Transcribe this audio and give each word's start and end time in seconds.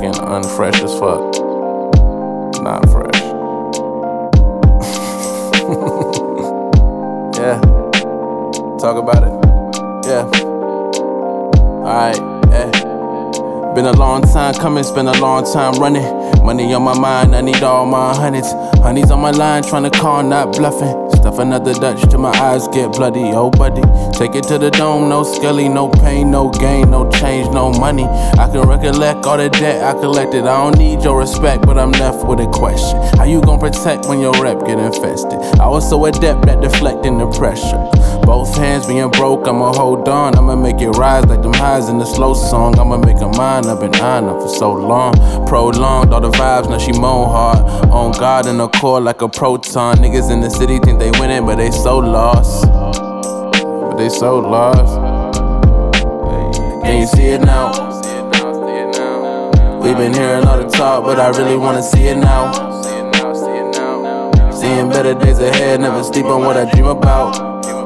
fucking 0.00 0.12
unfresh 0.12 0.82
as 0.84 0.92
fuck. 0.98 1.20
Not 2.62 2.88
fresh. 2.90 3.20
yeah. 7.36 7.60
Talk 8.78 8.96
about 8.96 9.22
it. 9.24 9.32
Yeah. 10.06 10.24
Alright, 11.82 12.20
yeah. 12.50 12.89
Been 13.74 13.86
a 13.86 13.92
long 13.92 14.22
time 14.22 14.54
coming, 14.54 14.80
it's 14.80 14.90
been 14.90 15.06
a 15.06 15.20
long 15.20 15.44
time 15.44 15.74
running. 15.80 16.02
Money 16.44 16.74
on 16.74 16.82
my 16.82 16.98
mind, 16.98 17.36
I 17.36 17.40
need 17.40 17.62
all 17.62 17.86
my 17.86 18.12
hundreds. 18.14 18.50
Honey's 18.82 19.12
on 19.12 19.20
my 19.20 19.30
line, 19.30 19.62
trying 19.62 19.84
to 19.84 19.90
call, 19.90 20.24
not 20.24 20.56
bluffing. 20.56 21.08
Stuff 21.10 21.38
another 21.38 21.72
Dutch 21.74 22.02
till 22.10 22.18
my 22.18 22.30
eyes 22.30 22.66
get 22.68 22.92
bloody. 22.92 23.30
Oh, 23.32 23.50
buddy, 23.50 23.82
take 24.18 24.34
it 24.34 24.44
to 24.48 24.58
the 24.58 24.70
dome. 24.70 25.08
No 25.08 25.22
skelly, 25.22 25.68
no 25.68 25.88
pain, 25.88 26.30
no 26.30 26.50
gain, 26.50 26.90
no 26.90 27.08
change, 27.10 27.52
no 27.54 27.70
money. 27.70 28.04
I 28.04 28.48
can 28.50 28.66
recollect 28.66 29.24
all 29.26 29.36
the 29.36 29.50
debt 29.50 29.84
I 29.84 29.92
collected. 29.92 30.46
I 30.46 30.64
don't 30.64 30.78
need 30.78 31.04
your 31.04 31.18
respect, 31.18 31.62
but 31.64 31.78
I'm 31.78 31.92
left 31.92 32.26
with 32.26 32.40
a 32.40 32.46
question. 32.46 32.98
How 33.18 33.24
you 33.24 33.40
gonna 33.40 33.60
protect 33.60 34.06
when 34.06 34.18
your 34.18 34.32
rep 34.42 34.66
get 34.66 34.78
infested? 34.78 35.38
I 35.60 35.68
was 35.68 35.88
so 35.88 36.04
adept 36.06 36.48
at 36.48 36.60
deflecting 36.60 37.18
the 37.18 37.30
pressure. 37.30 37.78
Both 38.30 38.56
hands 38.56 38.86
being 38.86 39.10
broke, 39.10 39.48
I'ma 39.48 39.72
hold 39.72 40.08
on. 40.08 40.38
I'ma 40.38 40.54
make 40.54 40.80
it 40.80 40.90
rise 40.90 41.26
like 41.26 41.42
them 41.42 41.52
highs 41.52 41.88
in 41.88 41.98
the 41.98 42.04
slow 42.04 42.32
song. 42.32 42.78
I'ma 42.78 42.96
make 42.98 43.16
a 43.16 43.26
mind 43.26 43.64
been 43.64 43.92
and 43.92 43.96
honor 43.96 44.40
for 44.40 44.48
so 44.48 44.72
long. 44.72 45.14
Prolonged 45.48 46.14
all 46.14 46.20
the 46.20 46.30
vibes, 46.30 46.70
now 46.70 46.78
she 46.78 46.92
moan 46.92 47.28
hard. 47.28 47.58
On 47.90 48.12
God 48.12 48.46
in 48.46 48.58
the 48.58 48.68
core 48.68 49.00
like 49.00 49.20
a 49.20 49.28
proton. 49.28 49.96
Niggas 49.96 50.30
in 50.30 50.40
the 50.40 50.48
city 50.48 50.78
think 50.78 51.00
they 51.00 51.10
winning, 51.18 51.44
but 51.44 51.56
they 51.56 51.72
so 51.72 51.98
lost. 51.98 52.68
But 52.70 53.96
they 53.96 54.08
so 54.08 54.38
lost. 54.38 54.94
Can 56.84 57.00
you 57.00 57.08
see 57.08 57.30
it 57.30 57.40
now? 57.40 57.72
We've 59.82 59.96
been 59.96 60.14
hearing 60.14 60.46
all 60.46 60.56
the 60.56 60.68
talk, 60.68 61.02
but 61.02 61.18
I 61.18 61.30
really 61.30 61.56
wanna 61.56 61.82
see 61.82 62.06
it 62.06 62.16
now. 62.16 62.52
Seeing 64.52 64.88
better 64.88 65.14
days 65.14 65.40
ahead, 65.40 65.80
never 65.80 66.04
sleep 66.04 66.26
on 66.26 66.44
what 66.44 66.56
I 66.56 66.70
dream 66.70 66.86
about. 66.86 67.79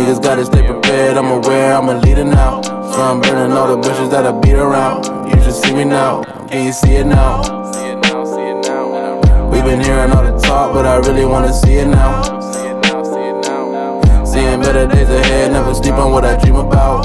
Niggas 0.00 0.22
gotta 0.22 0.46
stay 0.46 0.66
prepared, 0.66 1.18
I'm 1.18 1.26
aware, 1.26 1.74
I'm 1.74 1.90
a 1.90 1.94
leader 2.00 2.24
now. 2.24 2.62
So 2.62 3.02
I'm 3.02 3.20
burning 3.20 3.54
all 3.54 3.68
the 3.68 3.76
bushes 3.76 4.08
that 4.08 4.24
I 4.24 4.32
beat 4.32 4.54
around. 4.54 5.04
You 5.28 5.38
should 5.42 5.52
see 5.52 5.74
me 5.74 5.84
now, 5.84 6.22
can 6.48 6.64
you 6.64 6.72
see 6.72 6.94
it 6.94 7.04
now? 7.04 7.42
We've 9.52 9.62
been 9.62 9.82
hearing 9.82 10.10
all 10.10 10.24
the 10.24 10.40
talk, 10.40 10.72
but 10.72 10.86
I 10.86 10.96
really 11.06 11.26
wanna 11.26 11.52
see 11.52 11.74
it 11.74 11.86
now. 11.86 12.22
Seeing 14.24 14.62
better 14.62 14.86
days 14.86 15.10
ahead, 15.10 15.52
never 15.52 15.74
sleep 15.74 15.92
on 15.96 16.12
what 16.12 16.24
I 16.24 16.34
dream 16.38 16.56
about. 16.56 17.04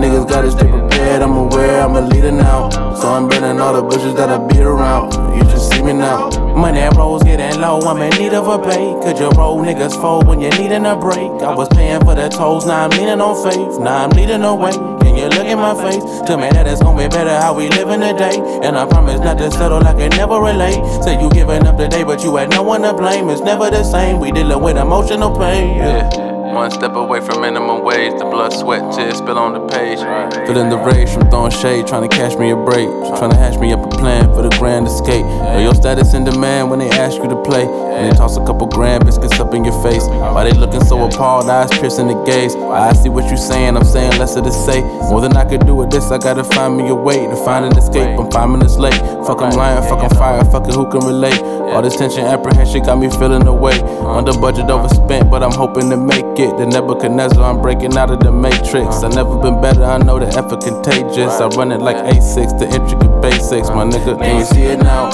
Niggas 0.00 0.26
gotta 0.26 0.50
stay 0.50 0.70
prepared, 0.70 1.20
I'm 1.20 1.36
aware, 1.36 1.82
I'm 1.82 1.96
a 1.96 2.00
leader 2.00 2.32
now. 2.32 2.70
So 2.94 3.08
I'm 3.08 3.28
burning 3.28 3.60
all 3.60 3.74
the 3.74 3.82
bushes 3.82 4.14
that 4.14 4.30
I 4.30 4.38
beat 4.38 4.62
around. 4.62 5.12
You 5.36 5.44
should 5.50 5.60
see 5.60 5.82
me 5.82 5.92
now. 5.92 6.47
Money 6.58 6.82
rolls 6.96 7.22
getting 7.22 7.60
low, 7.60 7.78
I'm 7.82 8.02
in 8.02 8.10
need 8.18 8.34
of 8.34 8.48
a 8.48 8.58
pay. 8.58 8.92
Could 9.04 9.20
you 9.20 9.30
roll 9.38 9.62
niggas 9.62 9.94
fold 10.00 10.26
when 10.26 10.40
you're 10.40 10.50
needing 10.58 10.86
a 10.86 10.96
break? 10.96 11.30
I 11.40 11.54
was 11.54 11.68
paying 11.68 12.00
for 12.00 12.16
the 12.16 12.28
tolls, 12.28 12.66
now 12.66 12.84
I'm 12.84 12.90
leaning 12.90 13.20
on 13.20 13.36
faith. 13.44 13.78
Now 13.78 14.04
I'm 14.04 14.10
leading 14.10 14.42
away. 14.42 14.72
Can 14.72 15.14
you 15.14 15.28
look 15.28 15.46
in 15.46 15.56
my 15.56 15.72
face? 15.80 16.02
Tell 16.26 16.36
me 16.36 16.50
that 16.50 16.66
it's 16.66 16.82
gonna 16.82 16.98
be 16.98 17.08
better 17.08 17.30
how 17.30 17.54
we 17.54 17.68
living 17.68 18.00
today. 18.00 18.40
And 18.66 18.76
I 18.76 18.86
promise 18.86 19.20
not 19.20 19.38
to 19.38 19.52
settle 19.52 19.86
I 19.86 20.08
never 20.08 20.40
relate. 20.40 20.84
Say 21.04 21.20
you 21.22 21.30
giving 21.30 21.64
up 21.64 21.78
today, 21.78 22.02
but 22.02 22.24
you 22.24 22.34
had 22.34 22.50
no 22.50 22.64
one 22.64 22.82
to 22.82 22.92
blame. 22.92 23.30
It's 23.30 23.40
never 23.40 23.70
the 23.70 23.84
same. 23.84 24.18
We 24.18 24.32
dealing 24.32 24.60
with 24.60 24.76
emotional 24.76 25.38
pain. 25.38 25.76
Yeah. 25.76 26.27
One 26.58 26.72
step 26.72 26.96
away 26.96 27.20
from 27.20 27.42
minimum 27.42 27.84
wage, 27.84 28.18
the 28.18 28.24
blood, 28.24 28.52
sweat, 28.52 28.92
tears 28.92 29.18
spill 29.18 29.38
on 29.38 29.52
the 29.52 29.64
page. 29.68 30.00
Feeling 30.44 30.70
the 30.70 30.76
rage 30.76 31.08
from 31.08 31.30
throwing 31.30 31.52
shade, 31.52 31.86
trying 31.86 32.02
to 32.02 32.08
catch 32.08 32.36
me 32.36 32.50
a 32.50 32.56
break. 32.56 32.88
Trying 33.14 33.30
to 33.30 33.36
hash 33.36 33.56
me 33.58 33.72
up 33.72 33.78
a 33.86 33.88
plan 33.96 34.24
for 34.34 34.42
the 34.42 34.50
grand 34.58 34.88
escape. 34.88 35.24
Know 35.24 35.60
your 35.60 35.76
status 35.76 36.14
in 36.14 36.24
demand 36.24 36.68
when 36.68 36.80
they 36.80 36.90
ask 36.90 37.16
you 37.18 37.28
to 37.28 37.40
play. 37.42 37.62
And 37.62 38.10
they 38.10 38.16
toss 38.18 38.36
a 38.36 38.44
couple 38.44 38.66
grand 38.66 39.06
biscuits 39.06 39.38
up 39.38 39.54
in 39.54 39.64
your 39.64 39.82
face. 39.84 40.02
Why 40.08 40.50
they 40.50 40.58
looking 40.58 40.82
so 40.82 41.06
appalled, 41.06 41.48
eyes 41.48 41.70
piercing 41.78 42.08
the 42.08 42.20
gaze. 42.24 42.56
I 42.56 42.92
see 42.92 43.08
what 43.08 43.30
you 43.30 43.36
saying, 43.36 43.76
I'm 43.76 43.84
saying 43.84 44.18
less 44.18 44.34
to 44.34 44.50
say. 44.50 44.82
More 45.10 45.20
than 45.20 45.36
I 45.36 45.44
could 45.44 45.64
do 45.64 45.76
with 45.76 45.92
this, 45.92 46.10
I 46.10 46.18
gotta 46.18 46.42
find 46.42 46.76
me 46.76 46.88
a 46.88 46.94
way 46.94 47.24
to 47.24 47.36
find 47.44 47.66
an 47.66 47.78
escape. 47.78 48.18
I'm 48.18 48.28
five 48.32 48.50
minutes 48.50 48.76
late. 48.76 48.98
Fuck, 49.24 49.42
I'm 49.42 49.54
lying, 49.54 49.82
fuck, 49.88 50.02
I'm 50.02 50.10
fire, 50.10 50.44
fuck 50.46 50.66
it, 50.66 50.74
who 50.74 50.90
can 50.90 51.06
relate? 51.06 51.40
All 51.68 51.82
this 51.82 51.94
tension, 51.96 52.24
apprehension 52.24 52.82
got 52.82 52.98
me 52.98 53.10
feeling 53.10 53.46
away. 53.46 53.78
Under 54.02 54.32
budget, 54.32 54.70
overspent, 54.70 55.30
but 55.30 55.44
I'm 55.44 55.52
hoping 55.52 55.90
to 55.90 55.96
make 55.96 56.24
it. 56.38 56.47
The 56.56 56.66
Nebuchadnezzar, 56.66 57.42
I'm 57.42 57.60
breaking 57.62 57.96
out 57.96 58.10
of 58.10 58.20
the 58.20 58.32
matrix. 58.32 59.04
I 59.04 59.08
never 59.08 59.36
been 59.38 59.60
better, 59.60 59.84
I 59.84 59.98
know 59.98 60.18
the 60.18 60.26
effort 60.26 60.62
contagious. 60.62 61.40
I 61.40 61.46
run 61.48 61.70
it 61.70 61.80
like 61.80 61.96
A6, 61.96 62.58
the 62.58 62.66
intricate 62.66 63.22
basics. 63.22 63.68
My 63.68 63.84
nigga, 63.84 64.18
can 64.18 64.38
you 64.38 64.44
see 64.44 64.62
it 64.62 64.78
now? 64.78 65.06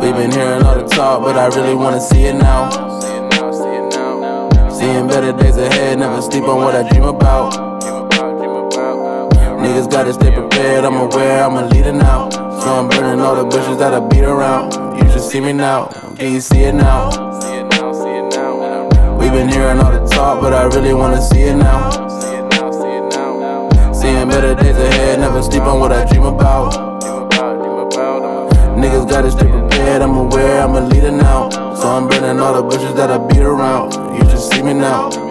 We've 0.00 0.14
been 0.14 0.32
hearing 0.32 0.62
all 0.64 0.74
the 0.74 0.88
talk, 0.88 1.22
but 1.22 1.36
I 1.36 1.46
really 1.54 1.74
wanna 1.74 2.00
see 2.00 2.24
it 2.24 2.34
now. 2.34 2.70
Seeing 4.70 5.06
better 5.06 5.32
days 5.32 5.56
ahead, 5.56 5.98
never 5.98 6.20
sleep 6.20 6.44
on 6.44 6.64
what 6.64 6.74
I 6.74 6.88
dream 6.88 7.04
about. 7.04 7.52
Niggas 9.62 9.90
gotta 9.90 10.12
stay 10.12 10.32
prepared, 10.32 10.84
I'm 10.84 10.96
aware, 10.96 11.44
I'm 11.44 11.56
a 11.56 11.66
leader 11.68 11.92
now. 11.92 12.30
So 12.30 12.74
I'm 12.74 12.88
burning 12.88 13.20
all 13.20 13.36
the 13.36 13.44
bushes 13.44 13.78
that 13.78 13.94
I 13.94 14.00
beat 14.00 14.24
around. 14.24 14.72
You 14.98 15.10
should 15.12 15.22
see 15.22 15.40
me 15.40 15.52
now, 15.52 15.86
can 16.16 16.32
you 16.32 16.40
see 16.40 16.64
it 16.64 16.74
now? 16.74 17.10
Been 19.38 19.50
hearing 19.50 19.78
all 19.78 19.92
the 19.92 20.04
talk, 20.04 20.40
but 20.40 20.52
I 20.52 20.64
really 20.64 20.92
wanna 20.92 21.22
see 21.22 21.42
it 21.42 21.54
now. 21.54 21.90
Seeing 23.92 24.28
better 24.28 24.56
days 24.56 24.76
ahead, 24.76 25.20
never 25.20 25.40
sleep 25.44 25.62
on 25.62 25.78
what 25.78 25.92
I 25.92 26.04
dream 26.06 26.24
about. 26.24 26.72
Niggas 28.76 29.08
gotta 29.08 29.30
stay 29.30 29.48
prepared, 29.48 30.02
I'm 30.02 30.16
aware, 30.16 30.60
I'm 30.60 30.74
a 30.74 30.80
leader 30.80 31.12
now. 31.12 31.50
So 31.76 31.86
I'm 31.86 32.08
burning 32.08 32.40
all 32.40 32.52
the 32.52 32.64
bushes 32.64 32.96
that 32.96 33.12
I 33.12 33.18
beat 33.28 33.42
around. 33.42 33.92
You 34.12 34.28
should 34.28 34.40
see 34.40 34.60
me 34.60 34.74
now. 34.74 35.27